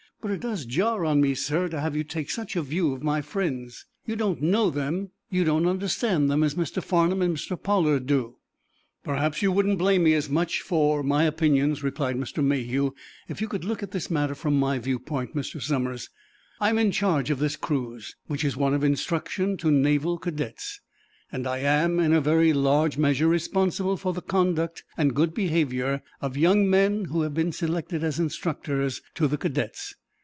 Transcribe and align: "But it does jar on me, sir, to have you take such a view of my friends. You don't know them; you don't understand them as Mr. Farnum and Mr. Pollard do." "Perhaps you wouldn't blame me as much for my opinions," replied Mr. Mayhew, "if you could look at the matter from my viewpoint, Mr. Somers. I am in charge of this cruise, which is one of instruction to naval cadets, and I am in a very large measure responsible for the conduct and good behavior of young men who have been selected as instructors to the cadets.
"But 0.23 0.29
it 0.29 0.41
does 0.41 0.67
jar 0.67 1.03
on 1.03 1.19
me, 1.19 1.33
sir, 1.33 1.67
to 1.69 1.79
have 1.81 1.95
you 1.95 2.03
take 2.03 2.29
such 2.29 2.55
a 2.55 2.61
view 2.61 2.93
of 2.93 3.01
my 3.01 3.23
friends. 3.23 3.87
You 4.05 4.15
don't 4.15 4.39
know 4.39 4.69
them; 4.69 5.09
you 5.31 5.43
don't 5.43 5.65
understand 5.65 6.29
them 6.29 6.43
as 6.43 6.53
Mr. 6.53 6.83
Farnum 6.83 7.23
and 7.23 7.35
Mr. 7.35 7.59
Pollard 7.59 8.05
do." 8.05 8.35
"Perhaps 9.03 9.41
you 9.41 9.51
wouldn't 9.51 9.79
blame 9.79 10.03
me 10.03 10.13
as 10.13 10.29
much 10.29 10.61
for 10.61 11.01
my 11.01 11.23
opinions," 11.23 11.81
replied 11.81 12.17
Mr. 12.17 12.43
Mayhew, 12.43 12.93
"if 13.27 13.41
you 13.41 13.47
could 13.47 13.65
look 13.65 13.81
at 13.81 13.89
the 13.89 14.07
matter 14.11 14.35
from 14.35 14.59
my 14.59 14.77
viewpoint, 14.77 15.35
Mr. 15.35 15.59
Somers. 15.59 16.11
I 16.59 16.69
am 16.69 16.77
in 16.77 16.91
charge 16.91 17.31
of 17.31 17.39
this 17.39 17.55
cruise, 17.55 18.15
which 18.27 18.45
is 18.45 18.55
one 18.55 18.75
of 18.75 18.83
instruction 18.83 19.57
to 19.57 19.71
naval 19.71 20.19
cadets, 20.19 20.81
and 21.31 21.47
I 21.47 21.61
am 21.61 21.99
in 21.99 22.13
a 22.13 22.21
very 22.21 22.53
large 22.53 22.95
measure 22.95 23.27
responsible 23.27 23.97
for 23.97 24.13
the 24.13 24.21
conduct 24.21 24.83
and 24.97 25.15
good 25.15 25.33
behavior 25.33 26.03
of 26.21 26.37
young 26.37 26.69
men 26.69 27.05
who 27.05 27.23
have 27.23 27.33
been 27.33 27.51
selected 27.51 28.03
as 28.03 28.19
instructors 28.19 29.01
to 29.15 29.27
the 29.27 29.39
cadets. 29.39 29.95